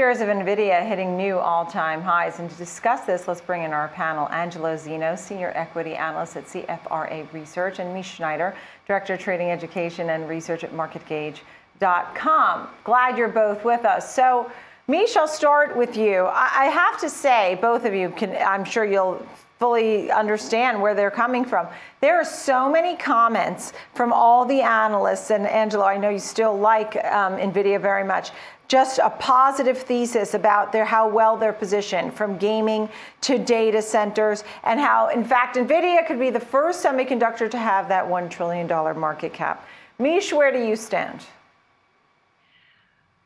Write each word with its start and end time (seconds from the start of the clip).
Shares 0.00 0.22
of 0.22 0.28
NVIDIA 0.28 0.88
hitting 0.88 1.14
new 1.14 1.38
all 1.38 1.66
time 1.66 2.00
highs. 2.00 2.38
And 2.38 2.48
to 2.48 2.56
discuss 2.56 3.02
this, 3.02 3.28
let's 3.28 3.42
bring 3.42 3.64
in 3.64 3.74
our 3.74 3.88
panel 3.88 4.30
Angelo 4.30 4.74
Zino, 4.74 5.18
Senior 5.18 5.52
Equity 5.54 5.94
Analyst 5.94 6.38
at 6.38 6.46
CFRA 6.46 7.30
Research, 7.34 7.80
and 7.80 7.92
Mish 7.92 8.14
Schneider, 8.14 8.56
Director 8.86 9.12
of 9.12 9.20
Trading 9.20 9.50
Education 9.50 10.08
and 10.08 10.26
Research 10.26 10.64
at 10.64 10.72
MarketGauge.com. 10.72 12.68
Glad 12.82 13.18
you're 13.18 13.28
both 13.28 13.62
with 13.62 13.84
us. 13.84 14.14
So, 14.14 14.50
Mish, 14.90 15.14
I'll 15.14 15.28
start 15.28 15.76
with 15.76 15.96
you. 15.96 16.26
I 16.26 16.64
have 16.64 16.98
to 16.98 17.08
say, 17.08 17.56
both 17.62 17.84
of 17.84 17.94
you 17.94 18.10
can, 18.10 18.34
I'm 18.44 18.64
sure 18.64 18.84
you'll 18.84 19.24
fully 19.60 20.10
understand 20.10 20.82
where 20.82 20.96
they're 20.96 21.12
coming 21.12 21.44
from. 21.44 21.68
There 22.00 22.20
are 22.20 22.24
so 22.24 22.68
many 22.68 22.96
comments 22.96 23.72
from 23.94 24.12
all 24.12 24.44
the 24.44 24.60
analysts, 24.62 25.30
and 25.30 25.46
Angelo, 25.46 25.84
I 25.84 25.96
know 25.96 26.08
you 26.08 26.18
still 26.18 26.58
like 26.58 26.96
um, 27.04 27.36
NVIDIA 27.36 27.80
very 27.80 28.02
much, 28.02 28.32
just 28.66 28.98
a 28.98 29.10
positive 29.10 29.78
thesis 29.78 30.34
about 30.34 30.72
their, 30.72 30.84
how 30.84 31.08
well 31.08 31.36
they're 31.36 31.52
positioned 31.52 32.12
from 32.12 32.36
gaming 32.36 32.88
to 33.20 33.38
data 33.38 33.80
centers, 33.82 34.42
and 34.64 34.80
how, 34.80 35.06
in 35.10 35.22
fact, 35.22 35.54
NVIDIA 35.54 36.04
could 36.04 36.18
be 36.18 36.30
the 36.30 36.40
first 36.40 36.84
semiconductor 36.84 37.48
to 37.48 37.58
have 37.58 37.86
that 37.90 38.04
$1 38.04 38.28
trillion 38.28 38.66
market 38.98 39.32
cap. 39.32 39.68
Mish, 40.00 40.32
where 40.32 40.50
do 40.50 40.58
you 40.58 40.74
stand? 40.74 41.20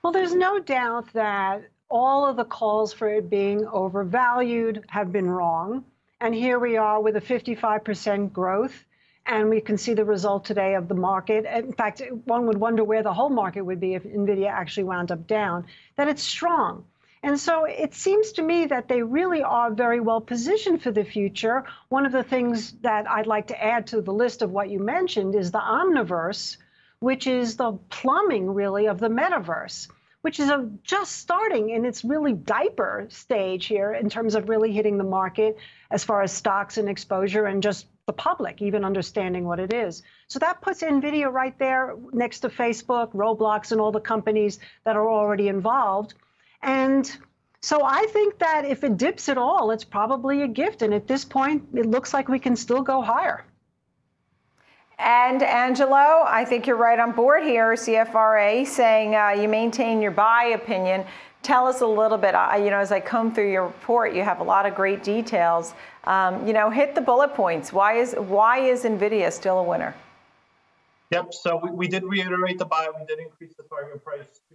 Well, 0.04 0.12
there's 0.12 0.34
no 0.34 0.58
doubt 0.58 1.14
that 1.14 1.62
all 1.88 2.26
of 2.26 2.36
the 2.36 2.44
calls 2.44 2.92
for 2.92 3.08
it 3.08 3.30
being 3.30 3.66
overvalued 3.66 4.84
have 4.88 5.10
been 5.10 5.30
wrong. 5.30 5.86
And 6.20 6.34
here 6.34 6.58
we 6.58 6.76
are 6.76 7.00
with 7.00 7.16
a 7.16 7.22
55% 7.22 8.30
growth. 8.30 8.84
And 9.24 9.48
we 9.48 9.62
can 9.62 9.78
see 9.78 9.94
the 9.94 10.04
result 10.04 10.44
today 10.44 10.74
of 10.74 10.88
the 10.88 10.94
market. 10.94 11.46
In 11.46 11.72
fact, 11.72 12.02
one 12.26 12.46
would 12.48 12.58
wonder 12.58 12.84
where 12.84 13.02
the 13.02 13.14
whole 13.14 13.30
market 13.30 13.62
would 13.62 13.80
be 13.80 13.94
if 13.94 14.02
NVIDIA 14.02 14.50
actually 14.50 14.84
wound 14.84 15.10
up 15.10 15.26
down, 15.26 15.64
that 15.96 16.08
it's 16.08 16.22
strong. 16.22 16.84
And 17.22 17.40
so 17.40 17.64
it 17.64 17.94
seems 17.94 18.32
to 18.32 18.42
me 18.42 18.66
that 18.66 18.88
they 18.88 19.02
really 19.02 19.42
are 19.42 19.72
very 19.72 20.00
well 20.00 20.20
positioned 20.20 20.82
for 20.82 20.90
the 20.90 21.04
future. 21.04 21.64
One 21.88 22.04
of 22.04 22.12
the 22.12 22.24
things 22.24 22.72
that 22.82 23.10
I'd 23.10 23.26
like 23.26 23.46
to 23.46 23.64
add 23.64 23.86
to 23.86 24.02
the 24.02 24.12
list 24.12 24.42
of 24.42 24.50
what 24.50 24.68
you 24.68 24.80
mentioned 24.80 25.34
is 25.34 25.50
the 25.50 25.60
Omniverse, 25.60 26.58
which 27.04 27.26
is 27.26 27.56
the 27.56 27.72
plumbing, 27.90 28.52
really, 28.52 28.86
of 28.86 28.98
the 28.98 29.08
metaverse 29.08 29.88
which 30.24 30.40
is 30.40 30.48
a, 30.48 30.70
just 30.82 31.18
starting 31.18 31.68
in 31.68 31.84
its 31.84 32.02
really 32.02 32.32
diaper 32.32 33.04
stage 33.10 33.66
here 33.66 33.92
in 33.92 34.08
terms 34.08 34.34
of 34.34 34.48
really 34.48 34.72
hitting 34.72 34.96
the 34.96 35.04
market 35.04 35.58
as 35.90 36.02
far 36.02 36.22
as 36.22 36.32
stocks 36.32 36.78
and 36.78 36.88
exposure 36.88 37.44
and 37.44 37.62
just 37.62 37.86
the 38.06 38.12
public 38.14 38.62
even 38.62 38.86
understanding 38.86 39.44
what 39.44 39.60
it 39.60 39.70
is. 39.74 40.02
So 40.28 40.38
that 40.38 40.62
puts 40.62 40.82
NVIDIA 40.82 41.30
right 41.30 41.58
there 41.58 41.94
next 42.14 42.40
to 42.40 42.48
Facebook, 42.48 43.12
Roblox, 43.12 43.70
and 43.70 43.82
all 43.82 43.92
the 43.92 44.00
companies 44.00 44.60
that 44.84 44.96
are 44.96 45.10
already 45.10 45.48
involved. 45.48 46.14
And 46.62 47.04
so 47.60 47.82
I 47.84 48.06
think 48.06 48.38
that 48.38 48.64
if 48.64 48.82
it 48.82 48.96
dips 48.96 49.28
at 49.28 49.36
all, 49.36 49.72
it's 49.72 49.84
probably 49.84 50.40
a 50.40 50.48
gift. 50.48 50.80
And 50.80 50.94
at 50.94 51.06
this 51.06 51.26
point, 51.26 51.68
it 51.74 51.84
looks 51.84 52.14
like 52.14 52.30
we 52.30 52.38
can 52.38 52.56
still 52.56 52.80
go 52.80 53.02
higher. 53.02 53.44
And 54.98 55.42
Angelo, 55.42 56.24
I 56.26 56.44
think 56.44 56.66
you're 56.66 56.76
right 56.76 56.98
on 56.98 57.12
board 57.12 57.42
here, 57.42 57.72
CFRA, 57.74 58.66
saying 58.66 59.16
uh, 59.16 59.30
you 59.30 59.48
maintain 59.48 60.00
your 60.00 60.12
buy 60.12 60.52
opinion. 60.54 61.04
Tell 61.42 61.66
us 61.66 61.80
a 61.80 61.86
little 61.86 62.16
bit, 62.16 62.34
uh, 62.34 62.54
you 62.56 62.70
know, 62.70 62.78
as 62.78 62.92
I 62.92 63.00
comb 63.00 63.34
through 63.34 63.50
your 63.50 63.64
report, 63.64 64.14
you 64.14 64.22
have 64.22 64.40
a 64.40 64.44
lot 64.44 64.66
of 64.66 64.74
great 64.74 65.02
details. 65.02 65.74
Um, 66.04 66.46
you 66.46 66.52
know, 66.52 66.70
hit 66.70 66.94
the 66.94 67.00
bullet 67.00 67.34
points. 67.34 67.72
Why 67.72 67.94
is, 67.98 68.14
why 68.14 68.58
is 68.60 68.84
NVIDIA 68.84 69.32
still 69.32 69.58
a 69.58 69.62
winner? 69.62 69.94
Yep, 71.10 71.34
so 71.34 71.60
we, 71.62 71.70
we 71.70 71.88
did 71.88 72.04
reiterate 72.04 72.58
the 72.58 72.64
buy. 72.64 72.88
We 72.98 73.04
did 73.06 73.18
increase 73.18 73.54
the 73.56 73.64
target 73.64 74.02
price 74.02 74.26
to 74.48 74.54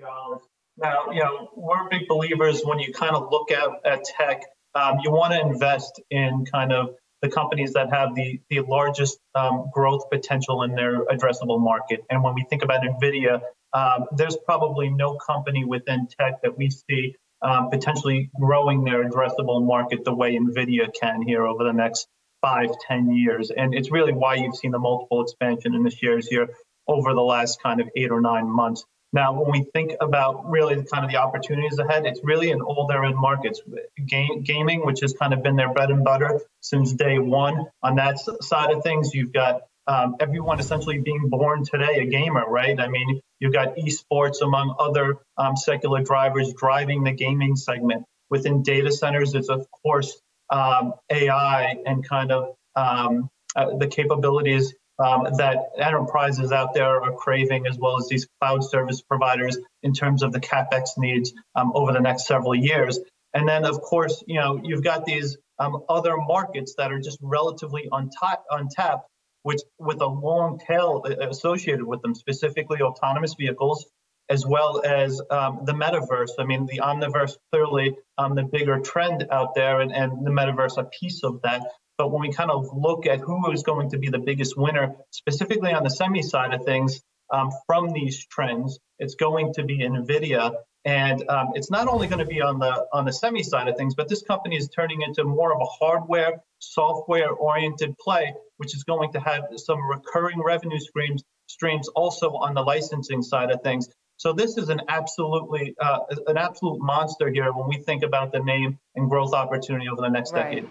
$350. 0.00 0.40
Now, 0.76 1.10
you 1.10 1.20
know, 1.20 1.50
we're 1.56 1.88
big 1.88 2.06
believers 2.06 2.62
when 2.62 2.78
you 2.78 2.92
kind 2.92 3.16
of 3.16 3.28
look 3.32 3.50
at, 3.50 3.68
at 3.84 4.04
tech, 4.04 4.44
um, 4.74 4.98
you 5.02 5.10
want 5.10 5.32
to 5.32 5.40
invest 5.40 6.00
in 6.10 6.44
kind 6.44 6.72
of 6.72 6.94
the 7.22 7.28
companies 7.28 7.72
that 7.72 7.90
have 7.92 8.14
the, 8.14 8.40
the 8.48 8.60
largest 8.60 9.18
um, 9.34 9.70
growth 9.72 10.08
potential 10.10 10.62
in 10.62 10.74
their 10.74 11.04
addressable 11.06 11.60
market. 11.60 12.04
And 12.10 12.22
when 12.22 12.34
we 12.34 12.44
think 12.48 12.62
about 12.62 12.82
NVIDIA, 12.82 13.40
um, 13.72 14.06
there's 14.12 14.36
probably 14.36 14.88
no 14.88 15.16
company 15.16 15.64
within 15.64 16.08
tech 16.18 16.42
that 16.42 16.56
we 16.56 16.70
see 16.70 17.16
um, 17.42 17.70
potentially 17.70 18.30
growing 18.38 18.84
their 18.84 19.08
addressable 19.08 19.64
market 19.64 20.04
the 20.04 20.14
way 20.14 20.36
NVIDIA 20.36 20.88
can 20.98 21.22
here 21.22 21.46
over 21.46 21.64
the 21.64 21.72
next 21.72 22.08
five, 22.40 22.70
ten 22.86 23.12
years. 23.12 23.50
And 23.50 23.74
it's 23.74 23.90
really 23.90 24.12
why 24.12 24.36
you've 24.36 24.56
seen 24.56 24.70
the 24.70 24.78
multiple 24.78 25.22
expansion 25.22 25.74
in 25.74 25.82
the 25.82 25.90
shares 25.90 26.28
here 26.28 26.48
over 26.86 27.14
the 27.14 27.20
last 27.22 27.62
kind 27.62 27.80
of 27.80 27.88
eight 27.96 28.10
or 28.10 28.20
nine 28.20 28.48
months. 28.48 28.84
Now, 29.12 29.32
when 29.40 29.50
we 29.50 29.66
think 29.72 29.92
about 30.00 30.50
really 30.50 30.84
kind 30.84 31.04
of 31.04 31.10
the 31.10 31.16
opportunities 31.16 31.78
ahead, 31.78 32.04
it's 32.04 32.20
really 32.22 32.50
in 32.50 32.60
all 32.60 32.86
their 32.86 33.04
end 33.04 33.16
markets. 33.16 33.62
Game, 34.06 34.42
gaming, 34.42 34.84
which 34.84 35.00
has 35.00 35.14
kind 35.14 35.32
of 35.32 35.42
been 35.42 35.56
their 35.56 35.72
bread 35.72 35.90
and 35.90 36.04
butter 36.04 36.40
since 36.60 36.92
day 36.92 37.18
one. 37.18 37.66
On 37.82 37.96
that 37.96 38.18
side 38.42 38.70
of 38.70 38.82
things, 38.82 39.14
you've 39.14 39.32
got 39.32 39.62
um, 39.86 40.16
everyone 40.20 40.60
essentially 40.60 40.98
being 40.98 41.30
born 41.30 41.64
today 41.64 42.00
a 42.00 42.04
gamer, 42.04 42.44
right? 42.46 42.78
I 42.78 42.88
mean, 42.88 43.20
you've 43.40 43.54
got 43.54 43.76
esports 43.76 44.42
among 44.42 44.76
other 44.78 45.16
um, 45.38 45.56
secular 45.56 46.02
drivers 46.02 46.52
driving 46.52 47.04
the 47.04 47.12
gaming 47.12 47.56
segment. 47.56 48.04
Within 48.28 48.62
data 48.62 48.92
centers, 48.92 49.34
it's 49.34 49.48
of 49.48 49.66
course 49.82 50.20
um, 50.50 50.92
AI 51.10 51.76
and 51.86 52.06
kind 52.06 52.30
of 52.30 52.54
um, 52.76 53.30
uh, 53.56 53.76
the 53.78 53.86
capabilities 53.86 54.74
um, 54.98 55.26
that 55.36 55.70
enterprises 55.78 56.52
out 56.52 56.74
there 56.74 57.02
are 57.02 57.12
craving, 57.12 57.66
as 57.66 57.78
well 57.78 57.98
as 57.98 58.08
these 58.08 58.26
cloud 58.40 58.64
service 58.64 59.00
providers, 59.02 59.58
in 59.82 59.92
terms 59.92 60.22
of 60.22 60.32
the 60.32 60.40
capex 60.40 60.90
needs 60.96 61.32
um, 61.54 61.72
over 61.74 61.92
the 61.92 62.00
next 62.00 62.26
several 62.26 62.54
years. 62.54 62.98
And 63.34 63.48
then, 63.48 63.64
of 63.64 63.80
course, 63.80 64.22
you 64.26 64.40
know 64.40 64.60
you've 64.62 64.82
got 64.82 65.04
these 65.04 65.36
um, 65.58 65.82
other 65.88 66.16
markets 66.16 66.74
that 66.78 66.92
are 66.92 67.00
just 67.00 67.18
relatively 67.20 67.88
untapped, 67.90 68.46
untapped, 68.50 69.08
which 69.42 69.60
with 69.78 70.00
a 70.00 70.06
long 70.06 70.58
tail 70.66 71.04
associated 71.04 71.84
with 71.84 72.02
them, 72.02 72.14
specifically 72.14 72.80
autonomous 72.80 73.34
vehicles, 73.34 73.86
as 74.28 74.46
well 74.46 74.82
as 74.84 75.20
um, 75.30 75.60
the 75.64 75.72
metaverse. 75.72 76.30
I 76.38 76.44
mean, 76.44 76.66
the 76.66 76.80
omniverse 76.82 77.36
clearly 77.52 77.96
um, 78.16 78.34
the 78.34 78.44
bigger 78.44 78.80
trend 78.80 79.26
out 79.30 79.54
there, 79.54 79.80
and, 79.80 79.92
and 79.92 80.26
the 80.26 80.30
metaverse 80.30 80.76
a 80.76 80.84
piece 80.84 81.22
of 81.24 81.42
that. 81.42 81.62
But 81.98 82.12
when 82.12 82.22
we 82.22 82.32
kind 82.32 82.50
of 82.50 82.68
look 82.72 83.06
at 83.06 83.18
who 83.18 83.50
is 83.50 83.64
going 83.64 83.90
to 83.90 83.98
be 83.98 84.08
the 84.08 84.20
biggest 84.20 84.56
winner, 84.56 84.94
specifically 85.10 85.72
on 85.72 85.82
the 85.82 85.90
semi 85.90 86.22
side 86.22 86.54
of 86.54 86.64
things, 86.64 87.02
um, 87.30 87.50
from 87.66 87.92
these 87.92 88.24
trends, 88.26 88.78
it's 88.98 89.16
going 89.16 89.52
to 89.54 89.64
be 89.64 89.80
NVIDIA. 89.80 90.54
And 90.84 91.28
um, 91.28 91.48
it's 91.54 91.70
not 91.70 91.88
only 91.88 92.06
going 92.06 92.20
to 92.20 92.24
be 92.24 92.40
on 92.40 92.60
the 92.60 92.86
on 92.92 93.04
the 93.04 93.12
semi 93.12 93.42
side 93.42 93.68
of 93.68 93.76
things, 93.76 93.94
but 93.94 94.08
this 94.08 94.22
company 94.22 94.56
is 94.56 94.68
turning 94.68 95.02
into 95.02 95.24
more 95.24 95.52
of 95.52 95.60
a 95.60 95.66
hardware, 95.66 96.40
software 96.60 97.30
oriented 97.30 97.98
play, 97.98 98.32
which 98.56 98.74
is 98.74 98.84
going 98.84 99.12
to 99.12 99.20
have 99.20 99.42
some 99.56 99.78
recurring 99.90 100.40
revenue 100.40 100.78
streams 100.78 101.22
streams 101.48 101.88
also 101.88 102.30
on 102.30 102.54
the 102.54 102.62
licensing 102.62 103.22
side 103.22 103.50
of 103.50 103.62
things. 103.62 103.88
So 104.18 104.32
this 104.32 104.56
is 104.56 104.68
an 104.68 104.82
absolutely 104.88 105.74
uh, 105.80 106.00
an 106.26 106.38
absolute 106.38 106.80
monster 106.80 107.28
here 107.28 107.52
when 107.52 107.68
we 107.68 107.82
think 107.82 108.02
about 108.02 108.32
the 108.32 108.40
name 108.40 108.78
and 108.94 109.10
growth 109.10 109.34
opportunity 109.34 109.88
over 109.88 110.00
the 110.00 110.08
next 110.08 110.32
right. 110.32 110.44
decade. 110.44 110.70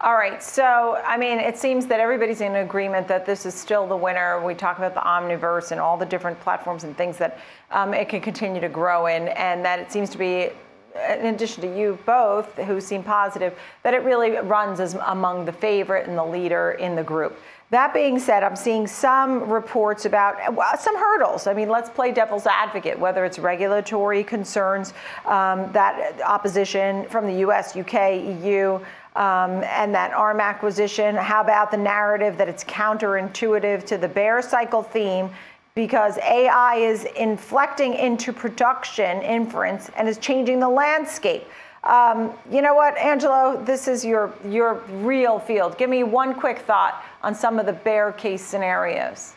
All 0.00 0.14
right. 0.14 0.40
So, 0.40 1.02
I 1.04 1.16
mean, 1.16 1.40
it 1.40 1.58
seems 1.58 1.86
that 1.88 1.98
everybody's 1.98 2.40
in 2.40 2.54
agreement 2.54 3.08
that 3.08 3.26
this 3.26 3.44
is 3.44 3.52
still 3.52 3.84
the 3.84 3.96
winner. 3.96 4.40
We 4.40 4.54
talk 4.54 4.78
about 4.78 4.94
the 4.94 5.00
Omniverse 5.00 5.72
and 5.72 5.80
all 5.80 5.96
the 5.96 6.06
different 6.06 6.38
platforms 6.38 6.84
and 6.84 6.96
things 6.96 7.18
that 7.18 7.40
um, 7.72 7.92
it 7.92 8.08
can 8.08 8.20
continue 8.20 8.60
to 8.60 8.68
grow 8.68 9.06
in, 9.06 9.26
and 9.26 9.64
that 9.64 9.80
it 9.80 9.90
seems 9.90 10.08
to 10.10 10.18
be, 10.18 10.50
in 10.94 11.26
addition 11.26 11.62
to 11.62 11.76
you 11.76 11.98
both, 12.06 12.54
who 12.58 12.80
seem 12.80 13.02
positive, 13.02 13.58
that 13.82 13.92
it 13.92 14.04
really 14.04 14.36
runs 14.36 14.78
as 14.78 14.94
among 15.06 15.44
the 15.44 15.52
favorite 15.52 16.06
and 16.06 16.16
the 16.16 16.24
leader 16.24 16.76
in 16.78 16.94
the 16.94 17.02
group. 17.02 17.36
That 17.70 17.92
being 17.92 18.20
said, 18.20 18.44
I'm 18.44 18.56
seeing 18.56 18.86
some 18.86 19.50
reports 19.50 20.04
about 20.06 20.36
some 20.80 20.96
hurdles. 20.96 21.48
I 21.48 21.54
mean, 21.54 21.68
let's 21.68 21.90
play 21.90 22.12
devil's 22.12 22.46
advocate, 22.46 22.98
whether 22.98 23.24
it's 23.24 23.40
regulatory 23.40 24.22
concerns, 24.22 24.94
um, 25.26 25.70
that 25.72 26.22
opposition 26.22 27.06
from 27.08 27.26
the 27.26 27.40
US, 27.40 27.76
UK, 27.76 28.22
EU, 28.42 28.78
um, 29.18 29.64
and 29.64 29.92
that 29.94 30.12
ARM 30.12 30.40
acquisition? 30.40 31.16
How 31.16 31.42
about 31.42 31.70
the 31.72 31.76
narrative 31.76 32.38
that 32.38 32.48
it's 32.48 32.64
counterintuitive 32.64 33.84
to 33.86 33.98
the 33.98 34.08
bear 34.08 34.40
cycle 34.40 34.82
theme 34.82 35.28
because 35.74 36.18
AI 36.18 36.76
is 36.76 37.04
inflecting 37.16 37.94
into 37.94 38.32
production 38.32 39.20
inference 39.22 39.90
and 39.96 40.08
is 40.08 40.18
changing 40.18 40.60
the 40.60 40.68
landscape? 40.68 41.44
Um, 41.82 42.32
you 42.50 42.62
know 42.62 42.74
what, 42.74 42.96
Angelo? 42.96 43.60
This 43.64 43.88
is 43.88 44.04
your 44.04 44.32
your 44.48 44.74
real 45.00 45.38
field. 45.40 45.78
Give 45.78 45.90
me 45.90 46.04
one 46.04 46.34
quick 46.34 46.60
thought 46.60 47.02
on 47.22 47.34
some 47.34 47.58
of 47.58 47.66
the 47.66 47.72
bear 47.72 48.12
case 48.12 48.44
scenarios. 48.44 49.34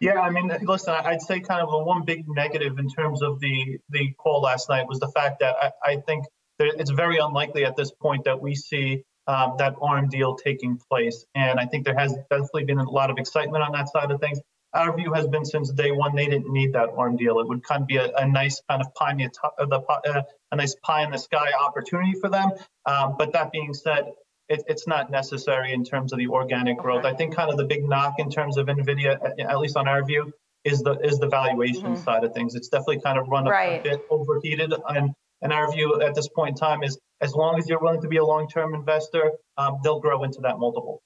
Yeah, 0.00 0.20
I 0.20 0.30
mean, 0.30 0.50
listen, 0.62 0.94
I'd 0.94 1.22
say 1.22 1.40
kind 1.40 1.62
of 1.62 1.70
the 1.70 1.78
one 1.78 2.04
big 2.04 2.28
negative 2.28 2.78
in 2.78 2.88
terms 2.88 3.22
of 3.22 3.40
the 3.40 3.78
the 3.90 4.12
call 4.18 4.42
last 4.42 4.68
night 4.68 4.86
was 4.88 4.98
the 4.98 5.08
fact 5.08 5.38
that 5.40 5.56
I, 5.60 5.92
I 5.92 5.96
think 5.96 6.26
it's 6.58 6.90
very 6.90 7.18
unlikely 7.18 7.64
at 7.64 7.76
this 7.76 7.90
point 7.90 8.24
that 8.24 8.40
we 8.40 8.54
see 8.54 9.02
um, 9.26 9.54
that 9.58 9.74
ARM 9.82 10.08
deal 10.08 10.36
taking 10.36 10.78
place. 10.90 11.24
And 11.34 11.58
I 11.58 11.66
think 11.66 11.84
there 11.84 11.98
has 11.98 12.14
definitely 12.30 12.64
been 12.64 12.78
a 12.78 12.88
lot 12.88 13.10
of 13.10 13.18
excitement 13.18 13.62
on 13.64 13.72
that 13.72 13.88
side 13.88 14.10
of 14.10 14.20
things. 14.20 14.40
our 14.76 14.94
view 14.96 15.12
has 15.12 15.26
been 15.26 15.44
since 15.44 15.70
day 15.72 15.90
one 15.90 16.14
they 16.14 16.26
didn't 16.26 16.52
need 16.52 16.72
that 16.74 16.90
arm 16.96 17.16
deal. 17.16 17.40
It 17.40 17.48
would 17.48 17.64
kind 17.64 17.82
of 17.82 17.88
be 17.88 17.96
a, 17.96 18.12
a 18.16 18.28
nice 18.28 18.60
kind 18.68 18.82
of 18.82 18.94
pie 18.94 19.12
in 19.12 19.18
the, 19.18 19.30
uh, 19.58 19.66
the 19.66 19.80
uh, 19.80 20.22
a 20.52 20.56
nice 20.56 20.76
pie 20.82 21.02
in 21.02 21.10
the 21.10 21.18
sky 21.18 21.48
opportunity 21.66 22.14
for 22.20 22.28
them. 22.30 22.50
Um, 22.84 23.16
but 23.18 23.32
that 23.32 23.52
being 23.52 23.74
said, 23.74 24.12
it, 24.48 24.62
it's 24.68 24.86
not 24.86 25.10
necessary 25.10 25.72
in 25.72 25.84
terms 25.84 26.12
of 26.12 26.18
the 26.18 26.28
organic 26.28 26.78
growth. 26.78 27.04
Okay. 27.04 27.08
I 27.08 27.14
think 27.14 27.34
kind 27.34 27.50
of 27.50 27.56
the 27.56 27.64
big 27.64 27.88
knock 27.88 28.14
in 28.18 28.30
terms 28.30 28.58
of 28.58 28.66
Nvidia, 28.66 29.18
at, 29.24 29.40
at 29.40 29.58
least 29.58 29.76
on 29.76 29.88
our 29.88 30.04
view, 30.04 30.32
is 30.64 30.82
the 30.82 30.98
is 31.00 31.18
the 31.18 31.28
valuation 31.28 31.96
side 31.96 32.24
of 32.24 32.32
things. 32.34 32.54
It's 32.54 32.68
definitely 32.68 33.00
kind 33.00 33.18
of 33.18 33.28
run 33.28 33.46
a, 33.46 33.50
a 33.50 33.80
bit 33.82 34.00
overheated, 34.10 34.74
and 34.88 35.10
and 35.42 35.52
our 35.52 35.70
view 35.72 36.00
at 36.00 36.14
this 36.14 36.28
point 36.28 36.50
in 36.50 36.54
time 36.56 36.82
is 36.82 36.98
as 37.20 37.34
long 37.34 37.58
as 37.58 37.68
you're 37.68 37.80
willing 37.80 38.00
to 38.02 38.08
be 38.08 38.16
a 38.18 38.24
long-term 38.24 38.74
investor, 38.74 39.32
um, 39.56 39.78
they'll 39.82 40.00
grow 40.00 40.22
into 40.24 40.40
that 40.42 40.58
multiple. 40.58 41.02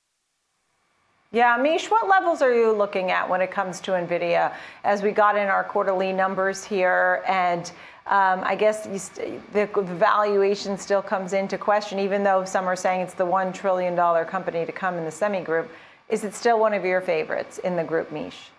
Yeah, 1.32 1.56
Mish, 1.56 1.88
what 1.88 2.08
levels 2.08 2.42
are 2.42 2.52
you 2.52 2.72
looking 2.72 3.12
at 3.12 3.28
when 3.28 3.40
it 3.40 3.52
comes 3.52 3.80
to 3.82 3.92
NVIDIA 3.92 4.52
as 4.82 5.02
we 5.02 5.12
got 5.12 5.36
in 5.36 5.46
our 5.46 5.62
quarterly 5.62 6.12
numbers 6.12 6.64
here? 6.64 7.22
And 7.28 7.70
um, 8.06 8.40
I 8.42 8.56
guess 8.56 8.82
st- 9.00 9.52
the 9.52 9.68
the 9.72 9.94
valuation 9.94 10.76
still 10.76 11.02
comes 11.02 11.32
into 11.32 11.56
question, 11.56 12.00
even 12.00 12.24
though 12.24 12.44
some 12.44 12.66
are 12.66 12.74
saying 12.74 13.02
it's 13.02 13.14
the 13.14 13.26
$1 13.26 13.54
trillion 13.54 13.96
company 14.26 14.66
to 14.66 14.72
come 14.72 14.96
in 14.96 15.04
the 15.04 15.10
semi 15.12 15.40
group. 15.40 15.70
Is 16.08 16.24
it 16.24 16.34
still 16.34 16.58
one 16.58 16.74
of 16.74 16.84
your 16.84 17.00
favorites 17.00 17.58
in 17.58 17.76
the 17.76 17.84
group, 17.84 18.10
Mish? 18.10 18.50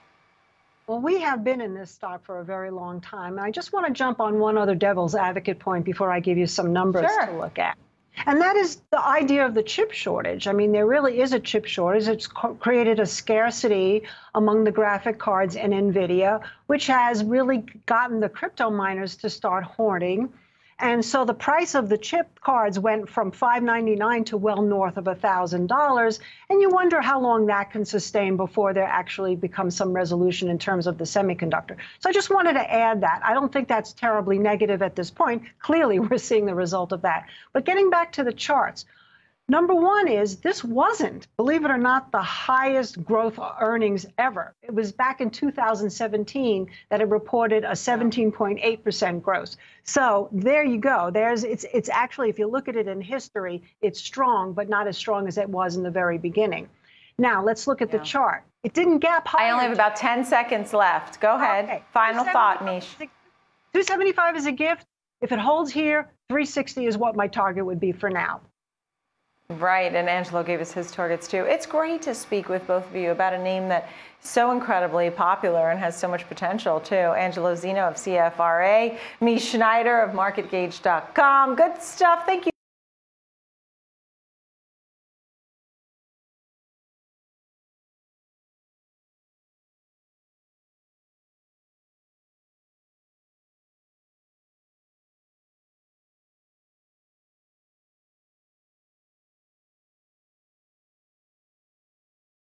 Well, 0.91 0.99
we 0.99 1.21
have 1.21 1.41
been 1.45 1.61
in 1.61 1.73
this 1.73 1.89
stock 1.89 2.25
for 2.25 2.41
a 2.41 2.43
very 2.43 2.69
long 2.69 2.99
time. 2.99 3.38
And 3.38 3.39
I 3.39 3.49
just 3.49 3.71
want 3.71 3.88
to 3.88 3.93
jump 3.93 4.19
on 4.19 4.39
one 4.39 4.57
other 4.57 4.75
devil's 4.75 5.15
advocate 5.15 5.57
point 5.57 5.85
before 5.85 6.11
I 6.11 6.19
give 6.19 6.38
you 6.38 6.47
some 6.47 6.73
numbers 6.73 7.09
Sure. 7.09 7.27
to 7.27 7.38
look 7.38 7.57
at. 7.59 7.77
And 8.25 8.41
that 8.41 8.57
is 8.57 8.81
the 8.91 9.01
idea 9.01 9.45
of 9.45 9.53
the 9.53 9.63
chip 9.63 9.93
shortage. 9.93 10.49
I 10.49 10.51
mean, 10.51 10.73
there 10.73 10.85
really 10.85 11.21
is 11.21 11.31
a 11.31 11.39
chip 11.39 11.63
shortage. 11.65 12.09
It's 12.09 12.27
created 12.27 12.99
a 12.99 13.05
scarcity 13.05 14.03
among 14.35 14.65
the 14.65 14.71
graphic 14.73 15.17
cards 15.17 15.55
and 15.55 15.71
NVIDIA, 15.71 16.41
which 16.67 16.88
has 16.88 17.23
really 17.23 17.63
gotten 17.85 18.19
the 18.19 18.27
crypto 18.27 18.69
miners 18.69 19.15
to 19.15 19.29
start 19.29 19.63
hoarding. 19.63 20.33
And 20.81 21.06
so 21.06 21.25
the 21.25 21.33
price 21.36 21.75
of 21.75 21.89
the 21.89 21.98
chip 21.98 22.39
cards 22.42 22.80
went 22.80 23.07
from 23.07 23.31
599 23.31 24.24
to 24.25 24.38
well 24.38 24.63
north 24.63 24.98
of 24.98 25.04
$1,000. 25.04 26.19
And 26.50 26.62
you 26.62 26.69
wonder 26.69 27.01
how 27.01 27.22
long 27.22 27.45
that 27.45 27.69
can 27.69 27.86
sustain 27.86 28.36
before 28.36 28.74
there 28.74 28.88
actually 28.88 29.36
becomes 29.36 29.75
some 29.75 29.94
resolution 29.94 30.50
in 30.50 30.57
terms 30.57 30.88
of 30.88 30.98
the 30.98 31.04
semiconductor. 31.04 31.78
So 32.00 32.10
I 32.10 32.13
just 32.13 32.31
wanted 32.31 32.54
to 32.54 32.74
add 32.74 33.01
that. 33.01 33.22
I 33.24 33.36
don't 33.36 33.54
think 33.54 33.68
that's 33.68 33.94
terribly 33.94 34.39
negative 34.39 34.81
at 34.81 34.95
this 34.95 35.12
point. 35.12 35.44
Clearly, 35.60 36.00
we're 36.00 36.18
seeing 36.18 36.48
the 36.48 36.56
result 36.56 36.92
of 36.94 37.04
that. 37.04 37.28
But 37.54 37.63
getting 37.63 37.92
back 37.92 38.12
to 38.13 38.24
the 38.24 38.33
charts, 38.33 38.86
Number 39.51 39.75
one 39.75 40.07
is 40.07 40.38
this 40.38 40.63
wasn't, 40.63 41.27
believe 41.36 41.65
it 41.65 41.71
or 41.71 41.77
not, 41.77 42.09
the 42.13 42.21
highest 42.21 43.03
growth 43.03 43.38
earnings 43.59 44.06
ever. 44.18 44.53
It 44.63 44.74
was 44.74 44.94
back 44.94 45.19
in 45.19 45.30
2017 45.30 46.71
that 46.88 47.01
it 47.01 47.09
reported 47.09 47.65
a 47.65 47.71
17.8% 47.71 49.21
growth. 49.21 49.57
So 49.83 50.30
there 50.31 50.63
you 50.63 50.77
go. 50.77 51.12
There's 51.12 51.44
it's 51.44 51.65
it's 51.74 51.89
actually 51.89 52.30
if 52.30 52.39
you 52.39 52.48
look 52.48 52.69
at 52.69 52.77
it 52.77 52.88
in 52.88 53.01
history, 53.01 53.62
it's 53.81 54.00
strong, 54.00 54.53
but 54.53 54.69
not 54.69 54.88
as 54.88 54.95
strong 54.95 55.27
as 55.27 55.38
it 55.38 55.50
was 55.50 55.75
in 55.75 55.83
the 55.83 55.92
very 55.92 56.18
beginning. 56.18 56.69
Now 57.18 57.44
let's 57.44 57.68
look 57.68 57.81
at 57.81 57.92
the 57.92 58.00
chart. 58.00 58.45
It 58.63 58.74
didn't 58.74 59.00
gap 59.00 59.27
higher. 59.27 59.47
I 59.47 59.51
only 59.51 59.65
have 59.65 59.74
about 59.74 59.97
10 59.97 60.24
seconds 60.24 60.71
left. 60.71 61.19
Go 61.19 61.36
ahead. 61.36 61.65
Okay. 61.65 61.83
Final 61.92 62.24
thought, 62.24 62.59
275 62.59 62.74
Mish. 62.74 63.09
275 63.74 64.36
is 64.38 64.45
a 64.45 64.54
gift. 64.54 64.88
If 65.19 65.33
it 65.33 65.39
holds 65.39 65.74
here, 65.74 66.04
360 66.30 66.86
is 66.86 66.97
what 66.97 67.18
my 67.18 67.27
target 67.27 67.65
would 67.65 67.81
be 67.81 67.92
for 67.92 68.09
now. 68.09 68.39
Right, 69.59 69.94
and 69.94 70.07
Angelo 70.07 70.44
gave 70.44 70.62
us 70.62 70.71
his 70.71 70.92
targets 70.92 71.27
too. 71.27 71.45
It's 71.45 71.65
great 71.65 72.01
to 72.03 72.15
speak 72.15 72.48
with 72.48 72.65
both 72.68 72.88
of 72.88 72.95
you 72.95 73.12
about 73.12 73.33
a 73.33 73.38
name 73.38 73.68
that 73.68 73.89
is 74.24 74.30
so 74.30 74.51
incredibly 74.51 75.09
popular 75.09 75.71
and 75.71 75.80
has 75.80 75.98
so 75.98 76.07
much 76.07 76.27
potential 76.27 76.80
too. 76.80 76.95
Angelo 76.95 77.53
Zino 77.53 77.88
of 77.88 77.95
CFRA, 77.95 78.98
Mish 79.19 79.50
Schneider 79.50 80.00
of 80.00 80.12
MarketGauge.com. 80.12 81.56
Good 81.56 81.81
stuff. 81.81 82.25
Thank 82.25 82.45
you. 82.45 82.50